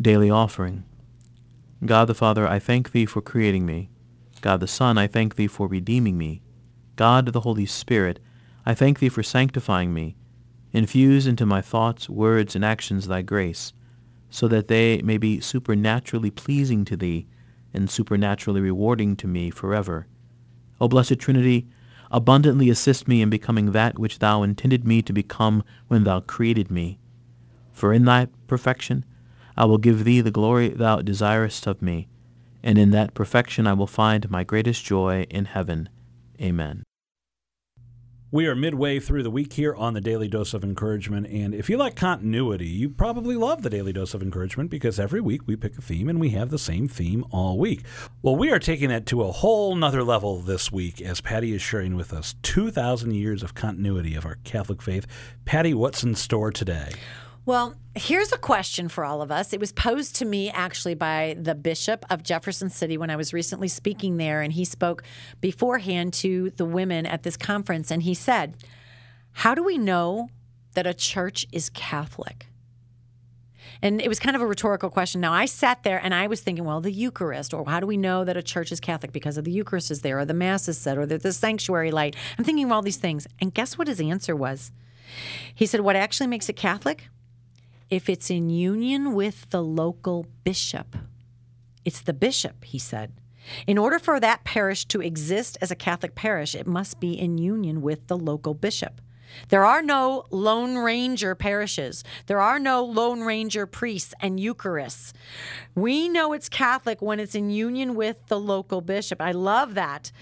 Daily 0.00 0.30
Offering. 0.30 0.84
God 1.84 2.06
the 2.06 2.14
Father, 2.14 2.48
I 2.48 2.58
thank 2.58 2.92
Thee 2.92 3.06
for 3.06 3.20
creating 3.20 3.66
me. 3.66 3.90
God 4.40 4.60
the 4.60 4.66
Son, 4.66 4.96
I 4.96 5.06
thank 5.06 5.34
Thee 5.36 5.46
for 5.46 5.66
redeeming 5.66 6.16
me. 6.16 6.42
God 6.96 7.26
the 7.26 7.40
Holy 7.40 7.66
Spirit, 7.66 8.20
I 8.64 8.74
thank 8.74 8.98
Thee 8.98 9.08
for 9.08 9.22
sanctifying 9.22 9.92
me. 9.92 10.16
Infuse 10.72 11.26
into 11.26 11.46
my 11.46 11.60
thoughts, 11.60 12.08
words, 12.08 12.56
and 12.56 12.64
actions 12.64 13.06
Thy 13.06 13.22
grace, 13.22 13.72
so 14.30 14.48
that 14.48 14.68
they 14.68 15.00
may 15.02 15.18
be 15.18 15.40
supernaturally 15.40 16.30
pleasing 16.30 16.84
to 16.86 16.96
Thee 16.96 17.26
and 17.72 17.90
supernaturally 17.90 18.60
rewarding 18.60 19.16
to 19.16 19.26
me 19.26 19.50
forever. 19.50 20.06
O 20.80 20.88
blessed 20.88 21.18
Trinity, 21.18 21.66
abundantly 22.10 22.70
assist 22.70 23.08
me 23.08 23.22
in 23.22 23.30
becoming 23.30 23.72
that 23.72 23.98
which 23.98 24.18
thou 24.18 24.42
intended 24.42 24.84
me 24.84 25.02
to 25.02 25.12
become 25.12 25.64
when 25.88 26.04
thou 26.04 26.20
created 26.20 26.70
me. 26.70 26.98
For 27.72 27.92
in 27.92 28.04
thy 28.04 28.28
perfection 28.46 29.04
I 29.56 29.64
will 29.64 29.78
give 29.78 30.04
thee 30.04 30.20
the 30.20 30.30
glory 30.30 30.68
thou 30.68 31.02
desirest 31.02 31.66
of 31.66 31.82
me, 31.82 32.08
and 32.62 32.78
in 32.78 32.90
that 32.90 33.14
perfection 33.14 33.66
I 33.66 33.72
will 33.72 33.86
find 33.86 34.30
my 34.30 34.44
greatest 34.44 34.84
joy 34.84 35.26
in 35.30 35.46
heaven. 35.46 35.88
Amen. 36.40 36.84
We 38.34 38.48
are 38.48 38.56
midway 38.56 38.98
through 38.98 39.22
the 39.22 39.30
week 39.30 39.52
here 39.52 39.76
on 39.76 39.94
the 39.94 40.00
Daily 40.00 40.26
Dose 40.26 40.54
of 40.54 40.64
Encouragement, 40.64 41.28
and 41.28 41.54
if 41.54 41.70
you 41.70 41.76
like 41.76 41.94
continuity, 41.94 42.66
you 42.66 42.90
probably 42.90 43.36
love 43.36 43.62
the 43.62 43.70
Daily 43.70 43.92
Dose 43.92 44.12
of 44.12 44.22
Encouragement 44.22 44.70
because 44.70 44.98
every 44.98 45.20
week 45.20 45.42
we 45.46 45.54
pick 45.54 45.78
a 45.78 45.80
theme 45.80 46.08
and 46.08 46.18
we 46.18 46.30
have 46.30 46.50
the 46.50 46.58
same 46.58 46.88
theme 46.88 47.24
all 47.30 47.56
week. 47.56 47.84
Well, 48.22 48.34
we 48.34 48.50
are 48.50 48.58
taking 48.58 48.88
that 48.88 49.06
to 49.06 49.22
a 49.22 49.30
whole 49.30 49.76
nother 49.76 50.02
level 50.02 50.40
this 50.40 50.72
week 50.72 51.00
as 51.00 51.20
Patty 51.20 51.52
is 51.52 51.62
sharing 51.62 51.94
with 51.94 52.12
us 52.12 52.34
2,000 52.42 53.14
years 53.14 53.44
of 53.44 53.54
continuity 53.54 54.16
of 54.16 54.26
our 54.26 54.38
Catholic 54.42 54.82
faith. 54.82 55.06
Patty, 55.44 55.72
what's 55.72 56.02
in 56.02 56.16
store 56.16 56.50
today? 56.50 56.90
Well, 57.46 57.74
here's 57.94 58.32
a 58.32 58.38
question 58.38 58.88
for 58.88 59.04
all 59.04 59.20
of 59.20 59.30
us. 59.30 59.52
It 59.52 59.60
was 59.60 59.70
posed 59.70 60.16
to 60.16 60.24
me 60.24 60.48
actually 60.50 60.94
by 60.94 61.36
the 61.38 61.54
Bishop 61.54 62.06
of 62.08 62.22
Jefferson 62.22 62.70
City 62.70 62.96
when 62.96 63.10
I 63.10 63.16
was 63.16 63.34
recently 63.34 63.68
speaking 63.68 64.16
there, 64.16 64.40
and 64.40 64.50
he 64.50 64.64
spoke 64.64 65.02
beforehand 65.42 66.14
to 66.14 66.50
the 66.56 66.64
women 66.64 67.04
at 67.04 67.22
this 67.22 67.36
conference, 67.36 67.90
and 67.90 68.02
he 68.02 68.14
said, 68.14 68.56
How 69.32 69.54
do 69.54 69.62
we 69.62 69.76
know 69.76 70.30
that 70.72 70.86
a 70.86 70.94
church 70.94 71.46
is 71.52 71.68
Catholic? 71.68 72.46
And 73.82 74.00
it 74.00 74.08
was 74.08 74.18
kind 74.18 74.34
of 74.34 74.40
a 74.40 74.46
rhetorical 74.46 74.88
question. 74.88 75.20
Now, 75.20 75.34
I 75.34 75.44
sat 75.44 75.82
there 75.82 76.02
and 76.02 76.14
I 76.14 76.26
was 76.26 76.40
thinking, 76.40 76.64
well, 76.64 76.80
the 76.80 76.92
Eucharist, 76.92 77.52
or 77.52 77.66
how 77.66 77.80
do 77.80 77.86
we 77.86 77.98
know 77.98 78.24
that 78.24 78.36
a 78.36 78.42
church 78.42 78.72
is 78.72 78.80
Catholic? 78.80 79.12
Because 79.12 79.36
of 79.36 79.44
the 79.44 79.50
Eucharist 79.50 79.90
is 79.90 80.00
there, 80.00 80.18
or 80.18 80.24
the 80.24 80.32
Mass 80.32 80.68
is 80.68 80.78
said, 80.78 80.96
or 80.96 81.04
the 81.04 81.32
sanctuary 81.32 81.90
light. 81.90 82.16
I'm 82.38 82.44
thinking 82.44 82.64
of 82.64 82.72
all 82.72 82.80
these 82.80 82.96
things. 82.96 83.26
And 83.42 83.52
guess 83.52 83.76
what 83.76 83.88
his 83.88 84.00
answer 84.00 84.34
was? 84.34 84.72
He 85.54 85.66
said, 85.66 85.82
What 85.82 85.96
actually 85.96 86.28
makes 86.28 86.48
it 86.48 86.54
Catholic? 86.54 87.08
If 87.94 88.08
it's 88.08 88.28
in 88.28 88.50
union 88.50 89.14
with 89.14 89.48
the 89.50 89.62
local 89.62 90.26
bishop. 90.42 90.96
It's 91.84 92.00
the 92.00 92.12
bishop, 92.12 92.64
he 92.64 92.76
said. 92.76 93.12
In 93.68 93.78
order 93.78 94.00
for 94.00 94.18
that 94.18 94.42
parish 94.42 94.84
to 94.86 95.00
exist 95.00 95.56
as 95.60 95.70
a 95.70 95.76
Catholic 95.76 96.16
parish, 96.16 96.56
it 96.56 96.66
must 96.66 96.98
be 96.98 97.12
in 97.12 97.38
union 97.38 97.82
with 97.82 98.08
the 98.08 98.18
local 98.18 98.52
bishop. 98.52 99.00
There 99.48 99.64
are 99.64 99.82
no 99.82 100.24
Lone 100.30 100.78
Ranger 100.78 101.34
parishes. 101.34 102.04
There 102.26 102.40
are 102.40 102.58
no 102.58 102.84
Lone 102.84 103.20
Ranger 103.20 103.66
priests 103.66 104.14
and 104.20 104.38
Eucharists. 104.38 105.12
We 105.74 106.08
know 106.08 106.32
it's 106.32 106.48
Catholic 106.48 107.02
when 107.02 107.20
it's 107.20 107.34
in 107.34 107.50
union 107.50 107.94
with 107.94 108.26
the 108.26 108.38
local 108.38 108.80
bishop. 108.80 109.20
I 109.20 109.32
love 109.32 109.74
that. 109.74 110.12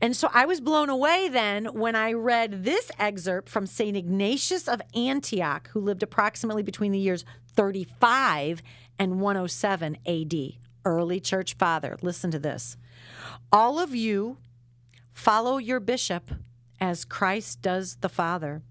And 0.00 0.16
so 0.16 0.30
I 0.32 0.46
was 0.46 0.60
blown 0.60 0.88
away 0.88 1.28
then 1.28 1.66
when 1.66 1.94
I 1.94 2.12
read 2.12 2.64
this 2.64 2.90
excerpt 2.98 3.48
from 3.48 3.66
St. 3.66 3.96
Ignatius 3.96 4.68
of 4.68 4.82
Antioch, 4.94 5.70
who 5.70 5.80
lived 5.80 6.02
approximately 6.02 6.62
between 6.62 6.92
the 6.92 6.98
years 6.98 7.24
35 7.54 8.62
and 8.98 9.20
107 9.20 9.96
AD. 10.06 10.34
Early 10.84 11.18
church 11.18 11.54
father. 11.54 11.96
Listen 12.00 12.30
to 12.30 12.38
this. 12.38 12.76
All 13.50 13.78
of 13.78 13.94
you 13.94 14.38
follow 15.12 15.58
your 15.58 15.80
bishop 15.80 16.30
as 16.80 17.04
Christ 17.04 17.62
does 17.62 17.96
the 17.96 18.08
Father. 18.08 18.62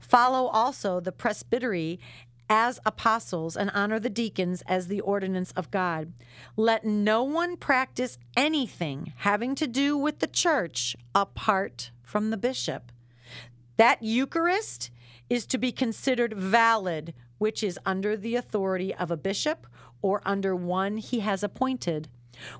Follow 0.00 0.46
also 0.48 1.00
the 1.00 1.12
presbytery 1.12 1.98
as 2.48 2.78
apostles 2.84 3.56
and 3.56 3.70
honor 3.74 3.98
the 3.98 4.10
deacons 4.10 4.62
as 4.66 4.88
the 4.88 5.00
ordinance 5.00 5.52
of 5.52 5.70
God. 5.70 6.12
Let 6.56 6.84
no 6.84 7.22
one 7.22 7.56
practice 7.56 8.18
anything 8.36 9.12
having 9.16 9.54
to 9.56 9.66
do 9.66 9.96
with 9.96 10.18
the 10.18 10.26
church 10.26 10.94
apart 11.14 11.90
from 12.02 12.30
the 12.30 12.36
bishop. 12.36 12.92
That 13.76 14.02
Eucharist 14.02 14.90
is 15.30 15.46
to 15.46 15.58
be 15.58 15.72
considered 15.72 16.34
valid, 16.34 17.14
which 17.38 17.62
is 17.62 17.78
under 17.86 18.16
the 18.16 18.36
authority 18.36 18.94
of 18.94 19.10
a 19.10 19.16
bishop 19.16 19.66
or 20.02 20.20
under 20.24 20.54
one 20.54 20.98
he 20.98 21.20
has 21.20 21.42
appointed. 21.42 22.08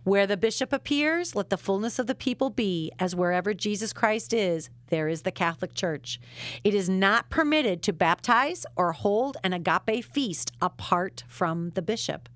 Where 0.03 0.27
the 0.27 0.37
bishop 0.37 0.73
appears, 0.73 1.35
let 1.35 1.51
the 1.51 1.57
fullness 1.57 1.99
of 1.99 2.07
the 2.07 2.15
people 2.15 2.51
be, 2.51 2.93
as 2.99 3.15
wherever 3.15 3.55
Jesus 3.55 3.93
Christ 3.93 4.33
is, 4.33 4.71
there 4.89 5.09
is 5.09 5.23
the 5.23 5.33
Catholic 5.33 5.75
Church. 5.75 6.21
It 6.63 6.75
is 6.75 6.89
not 6.89 7.31
permitted 7.31 7.83
to 7.83 7.93
baptize 7.93 8.67
or 8.77 8.93
hold 8.93 9.37
an 9.43 9.53
agape 9.53 10.05
feast 10.05 10.53
apart 10.61 11.25
from 11.27 11.71
the 11.71 11.83
bishop. 11.83 12.29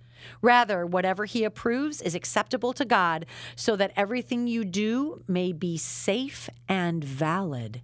Rather, 0.42 0.84
whatever 0.84 1.24
he 1.24 1.44
approves 1.44 2.00
is 2.02 2.14
acceptable 2.14 2.72
to 2.72 2.84
God, 2.84 3.26
so 3.54 3.76
that 3.76 3.92
everything 3.96 4.46
you 4.46 4.64
do 4.64 5.22
may 5.28 5.52
be 5.52 5.76
safe 5.76 6.48
and 6.68 7.04
valid. 7.04 7.82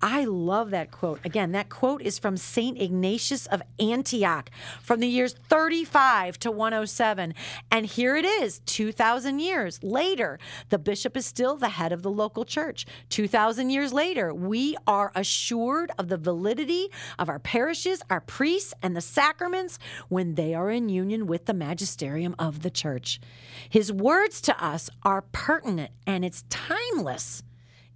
I 0.00 0.24
love 0.24 0.70
that 0.70 0.90
quote. 0.90 1.20
Again, 1.24 1.52
that 1.52 1.68
quote 1.68 2.02
is 2.02 2.18
from 2.18 2.36
St. 2.36 2.80
Ignatius 2.80 3.46
of 3.46 3.62
Antioch 3.80 4.50
from 4.80 5.00
the 5.00 5.08
years 5.08 5.34
35 5.48 6.38
to 6.40 6.50
107. 6.50 7.34
And 7.70 7.86
here 7.86 8.16
it 8.16 8.24
is, 8.24 8.60
2,000 8.66 9.40
years 9.40 9.82
later. 9.82 10.38
The 10.68 10.78
bishop 10.78 11.16
is 11.16 11.26
still 11.26 11.56
the 11.56 11.70
head 11.70 11.92
of 11.92 12.02
the 12.02 12.10
local 12.10 12.44
church. 12.44 12.86
2,000 13.08 13.70
years 13.70 13.92
later, 13.92 14.32
we 14.32 14.76
are 14.86 15.10
assured 15.14 15.90
of 15.98 16.08
the 16.08 16.16
validity 16.16 16.88
of 17.18 17.28
our 17.28 17.40
parishes, 17.40 18.00
our 18.08 18.20
priests, 18.20 18.74
and 18.82 18.96
the 18.96 19.00
sacraments 19.00 19.78
when 20.08 20.36
they 20.36 20.54
are 20.54 20.70
in 20.70 20.88
union 20.88 21.26
with 21.26 21.46
the 21.46 21.54
magisterium 21.54 22.36
of 22.38 22.62
the 22.62 22.70
church. 22.70 23.20
His 23.68 23.92
words 23.92 24.40
to 24.42 24.64
us 24.64 24.90
are 25.02 25.22
pertinent 25.32 25.90
and 26.06 26.24
it's 26.24 26.44
timeless. 26.48 27.42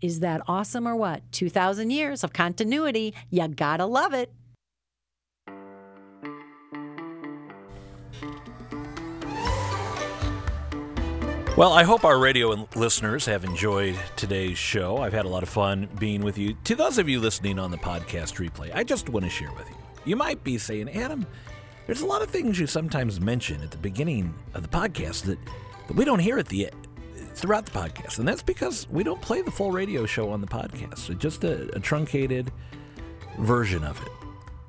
Is 0.02 0.18
that 0.21 0.42
awesome 0.49 0.87
or 0.87 0.97
what? 0.97 1.23
2,000 1.30 1.90
years 1.90 2.25
of 2.25 2.32
continuity. 2.32 3.14
You 3.30 3.47
gotta 3.49 3.87
love 3.87 4.12
it. 4.12 4.32
Well, 11.54 11.75
I 11.75 11.85
hope 11.85 12.04
our 12.04 12.18
radio 12.18 12.66
listeners 12.75 13.26
have 13.26 13.44
enjoyed 13.44 13.94
today's 14.16 14.56
show. 14.56 14.97
I've 14.97 15.12
had 15.12 15.26
a 15.26 15.28
lot 15.28 15.42
of 15.42 15.50
fun 15.50 15.87
being 16.00 16.23
with 16.23 16.38
you. 16.38 16.56
To 16.64 16.75
those 16.75 16.97
of 16.97 17.11
you 17.11 17.21
listening 17.21 17.59
on 17.59 17.71
the 17.71 17.76
podcast 17.76 18.44
replay, 18.44 18.75
I 18.75 18.82
just 18.82 19.11
want 19.11 19.25
to 19.25 19.30
share 19.30 19.52
with 19.52 19.68
you. 19.68 19.76
You 20.06 20.16
might 20.16 20.42
be 20.42 20.56
saying, 20.56 20.88
Adam, 20.90 21.26
there's 21.87 22.00
a 22.00 22.06
lot 22.06 22.23
of 22.23 22.30
things 22.30 22.59
you 22.59 22.66
sometimes 22.66 23.21
mention 23.21 23.61
at 23.62 23.71
the 23.71 23.76
beginning 23.76 24.35
of 24.54 24.62
the 24.62 24.68
podcast 24.68 25.25
that, 25.25 25.38
that 25.88 25.94
we 25.94 26.06
don't 26.06 26.21
hear 26.21 26.38
at 26.38 26.47
the 26.47 26.71
throughout 27.35 27.67
the 27.67 27.73
podcast. 27.73 28.19
And 28.19 28.29
that's 28.29 28.43
because 28.43 28.89
we 28.89 29.03
don't 29.03 29.21
play 29.21 29.43
the 29.43 29.51
full 29.51 29.71
radio 29.71 30.07
show 30.07 30.31
on 30.31 30.41
the 30.41 30.47
podcast, 30.47 31.11
it's 31.11 31.23
just 31.23 31.45
a, 31.45 31.75
a 31.75 31.81
truncated 31.81 32.53
version 33.39 33.85
of 33.85 34.01
it. 34.03 34.09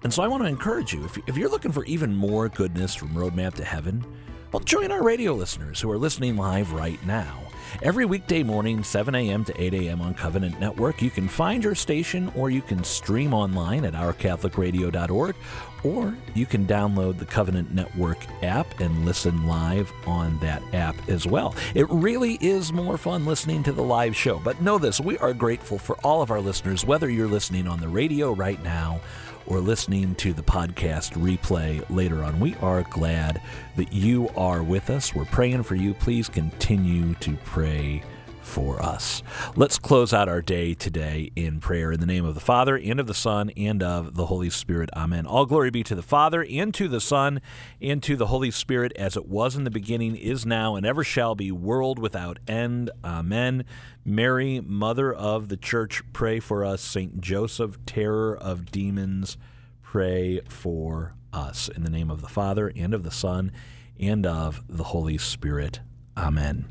And 0.03 0.13
so 0.13 0.22
I 0.22 0.27
want 0.27 0.43
to 0.43 0.50
encourage 0.50 0.93
you 0.93 1.05
if, 1.05 1.17
if 1.27 1.38
you're 1.38 1.50
looking 1.50 1.72
for 1.72 1.86
even 1.86 2.13
more 2.15 2.50
goodness 2.50 2.93
from 2.93 3.10
Roadmap 3.10 3.53
to 3.55 3.63
Heaven, 3.63 4.05
well, 4.51 4.60
join 4.60 4.91
our 4.91 5.01
radio 5.01 5.34
listeners 5.34 5.82
who 5.82 5.89
are 5.91 5.98
listening 5.98 6.36
live 6.36 6.74
right 6.74 7.03
now. 7.05 7.42
Every 7.82 8.05
weekday 8.05 8.43
morning, 8.43 8.84
7 8.84 9.13
a.m. 9.15 9.43
to 9.46 9.62
8 9.62 9.74
a.m. 9.74 10.01
on 10.01 10.13
Covenant 10.13 10.60
Network, 10.60 11.01
you 11.01 11.10
can 11.10 11.27
find 11.27 11.63
your 11.63 11.75
station 11.75 12.32
or 12.36 12.50
you 12.50 12.62
can 12.62 12.84
stream 12.84 13.34
online 13.34 13.86
at 13.86 13.93
ourcatholicradio.org 13.93 15.36
or 15.84 16.15
you 16.34 16.46
can 16.46 16.65
download 16.65 17.17
the 17.17 17.25
Covenant 17.25 17.74
Network 17.74 18.17
app 18.41 18.79
and 18.79 19.05
listen 19.05 19.46
live 19.46 19.91
on 20.08 20.38
that 20.39 20.62
app 20.74 20.96
as 21.10 21.27
well. 21.27 21.55
It 21.75 21.89
really 21.89 22.38
is 22.41 22.72
more 22.72 22.98
fun 22.98 23.25
listening 23.25 23.63
to 23.63 23.72
the 23.72 23.84
live 23.84 24.15
show. 24.15 24.39
But 24.39 24.62
know 24.62 24.77
this 24.77 25.00
we 25.00 25.17
are 25.17 25.34
grateful 25.34 25.77
for 25.77 25.98
all 26.03 26.22
of 26.22 26.32
our 26.32 26.41
listeners, 26.41 26.86
whether 26.86 27.10
you're 27.10 27.27
listening 27.27 27.67
on 27.67 27.79
the 27.79 27.88
radio 27.88 28.34
right 28.34 28.62
now 28.63 29.01
or 29.47 29.59
listening 29.59 30.15
to 30.15 30.33
the 30.33 30.43
podcast 30.43 31.13
replay 31.13 31.83
later 31.89 32.23
on. 32.23 32.39
We 32.39 32.55
are 32.62 32.83
glad 32.89 33.41
that 33.75 33.91
you 33.91 34.29
are 34.35 34.63
with 34.63 34.89
us. 34.89 35.13
We're 35.13 35.25
praying 35.25 35.63
for 35.63 35.75
you. 35.75 35.93
Please 35.93 36.29
continue 36.29 37.13
to 37.15 37.35
pray 37.43 38.03
for 38.43 38.81
us. 38.81 39.23
Let's 39.55 39.79
close 39.79 40.13
out 40.13 40.29
our 40.29 40.41
day 40.41 40.73
today 40.73 41.31
in 41.35 41.59
prayer 41.59 41.91
in 41.91 42.00
the 42.00 42.05
name 42.05 42.25
of 42.25 42.35
the 42.35 42.41
Father, 42.41 42.77
and 42.77 43.00
of 43.00 43.07
the 43.07 43.13
Son, 43.13 43.50
and 43.57 43.81
of 43.81 44.15
the 44.15 44.27
Holy 44.27 44.50
Spirit. 44.50 44.89
Amen. 44.95 45.25
All 45.25 45.45
glory 45.45 45.71
be 45.71 45.81
to 45.83 45.95
the 45.95 46.03
Father, 46.03 46.45
and 46.50 46.73
to 46.73 46.88
the 46.88 47.01
Son, 47.01 47.41
and 47.81 48.03
to 48.03 48.15
the 48.15 48.27
Holy 48.27 48.51
Spirit, 48.51 48.91
as 48.95 49.17
it 49.17 49.27
was 49.27 49.55
in 49.55 49.63
the 49.63 49.71
beginning, 49.71 50.15
is 50.15 50.45
now, 50.45 50.75
and 50.75 50.85
ever 50.85 51.03
shall 51.03 51.33
be, 51.35 51.51
world 51.51 51.97
without 51.97 52.39
end. 52.47 52.91
Amen. 53.03 53.65
Mary, 54.05 54.59
Mother 54.59 55.13
of 55.13 55.47
the 55.47 55.57
Church, 55.57 56.03
pray 56.12 56.39
for 56.39 56.65
us. 56.65 56.81
Saint 56.81 57.21
Joseph, 57.21 57.77
terror 57.85 58.38
of 58.38 58.71
demons, 58.71 59.38
pray 59.81 60.41
for 60.50 61.15
us. 61.31 61.69
In 61.69 61.83
the 61.83 61.89
name 61.89 62.12
of 62.12 62.21
the 62.21 62.27
Father, 62.27 62.71
and 62.75 62.93
of 62.93 63.03
the 63.03 63.12
Son, 63.12 63.51
and 64.00 64.25
of 64.25 64.63
the 64.67 64.83
Holy 64.83 65.17
Spirit. 65.17 65.79
Amen. 66.17 66.67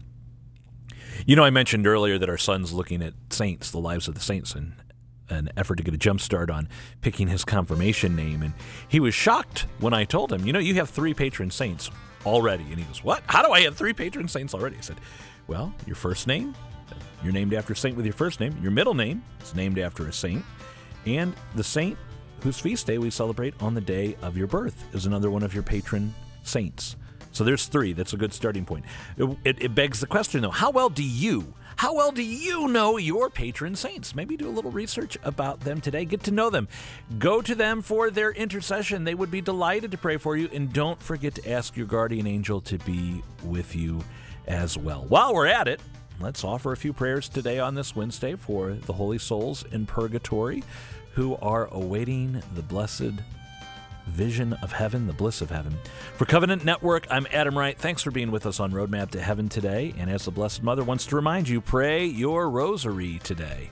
You 1.27 1.37
know, 1.37 1.45
I 1.45 1.51
mentioned 1.51 1.87
earlier 1.87 2.19
that 2.19 2.29
our 2.29 2.39
son's 2.39 2.73
looking 2.73 3.03
at 3.03 3.15
saints, 3.31 3.71
the 3.71 3.79
lives 3.79 4.09
of 4.09 4.15
the 4.15 4.21
saints, 4.21 4.55
and 4.55 4.75
an 5.29 5.51
effort 5.57 5.77
to 5.77 5.83
get 5.83 5.95
a 5.95 5.99
jump 5.99 6.21
start 6.21 6.51
on 6.51 6.69
picking 7.01 7.29
his 7.29 7.45
confirmation 7.45 8.15
name. 8.15 8.43
And 8.43 8.55
he 8.89 9.01
was 9.01 9.15
shocked 9.15 9.67
when 9.81 9.95
I 9.95 10.05
told 10.05 10.33
him, 10.33 10.47
you 10.47 10.53
know, 10.53 10.59
you 10.59 10.75
have 10.75 10.91
three 10.91 11.15
patron 11.15 11.51
saints 11.51 11.91
already. 12.27 12.65
And 12.65 12.79
he 12.79 12.85
goes, 12.85 13.03
What? 13.03 13.23
How 13.27 13.43
do 13.43 13.53
I 13.53 13.61
have 13.63 13.77
three 13.77 13.93
patron 13.93 14.29
saints 14.29 14.55
already? 14.55 14.77
I 14.77 14.81
said, 14.81 14.97
Well, 15.47 15.73
your 15.87 15.97
first 15.97 16.27
name, 16.27 16.55
you're 17.23 17.33
named 17.33 17.55
after 17.55 17.73
a 17.73 17.77
saint 17.77 17.97
with 17.97 18.05
your 18.05 18.15
first 18.15 18.41
name. 18.41 18.57
Your 18.61 18.73
middle 18.73 18.95
name 18.95 19.23
is 19.43 19.55
named 19.55 19.79
after 19.79 20.07
a 20.07 20.13
saint. 20.13 20.45
And 21.07 21.35
the 21.55 21.65
saint 21.65 21.97
whose 22.43 22.59
feast 22.59 22.87
day 22.87 22.99
we 22.99 23.11
celebrate 23.11 23.55
on 23.63 23.75
the 23.75 23.81
day 23.81 24.17
of 24.23 24.37
your 24.37 24.49
birth 24.49 24.85
is 24.95 25.07
another 25.07 25.31
one 25.31 25.43
of 25.43 25.55
your 25.55 25.63
patron 25.63 26.13
saints. 26.43 26.97
So 27.33 27.45
there's 27.45 27.67
three. 27.67 27.93
That's 27.93 28.13
a 28.13 28.17
good 28.17 28.33
starting 28.33 28.65
point. 28.65 28.85
It, 29.17 29.63
it, 29.63 29.75
begs 29.75 30.01
the 30.01 30.07
question, 30.07 30.43
though 30.43 30.51
how 30.51 30.71
well 30.71 30.91
do 30.91 31.03
you, 31.03 31.55
how 31.77 31.95
well 31.95 32.13
do 32.13 32.23
you 32.23 32.69
know 32.69 32.99
your 32.99 33.31
patron 33.31 33.75
saints? 33.75 34.15
Maybe 34.15 34.37
do 34.37 34.49
a 34.49 34.51
little 34.51 34.71
research 34.71 35.19
about 35.25 35.61
them 35.61 35.81
today. 35.81 36.05
Get 36.05 36.23
to 36.25 36.31
know 36.31 36.51
them. 36.51 36.69
Go 37.19 37.41
to 37.43 37.55
them 37.55 37.83
for 37.83 38.11
their 38.11 38.31
intercession. 38.31 39.05
They 39.05 39.15
would 39.15 39.31
be 39.31 39.41
delighted 39.41 39.91
to 39.93 39.99
pray 39.99 40.19
for 40.19 40.37
you. 40.37 40.49
And 40.53 40.73
don't 40.73 41.03
forget 41.03 41.35
to 41.37 41.51
ask 41.51 41.77
your 41.77 41.87
guardian 41.87 42.27
angel 42.27 42.61
to 42.63 42.79
be 42.79 43.23
with 43.45 43.75
you 43.75 44.05
as 44.47 44.77
well. 44.77 45.07
While 45.09 45.35
we're 45.35 45.47
at 45.47 45.69
it, 45.69 45.81
let's 46.21 46.45
offer 46.45 46.73
a 46.73 46.77
few 46.77 46.93
prayers 46.93 47.29
today 47.29 47.59
on 47.59 47.75
this 47.75 47.97
Wednesday 47.97 48.37
for 48.37 48.73
the 48.73 48.93
holy 48.93 49.19
souls 49.19 49.65
in 49.73 49.87
purgatory 49.87 50.63
who 51.15 51.37
are 51.37 51.69
awaiting 51.73 52.43
the 52.55 52.63
blessed 52.63 53.13
vision 54.07 54.53
of 54.63 54.73
heaven, 54.73 55.07
the 55.07 55.13
bliss 55.13 55.41
of 55.41 55.51
heaven. 55.51 55.77
For 56.17 56.25
Covenant 56.25 56.65
Network, 56.65 57.07
I'm 57.11 57.27
Adam 57.33 57.57
Wright. 57.57 57.79
Thanks 57.79 58.03
for 58.03 58.11
being 58.11 58.31
with 58.31 58.47
us 58.47 58.61
on 58.61 58.73
Roadmap 58.73 59.11
to 59.11 59.21
Heaven 59.21 59.49
today. 59.49 59.95
And 59.99 60.11
as 60.11 60.25
the 60.25 60.31
Blessed 60.31 60.63
Mother 60.63 60.85
wants 60.85 61.07
to 61.07 61.17
remind 61.17 61.49
you, 61.49 61.61
pray 61.61 62.05
your 62.05 62.51
rosary 62.51 63.21
today. 63.23 63.71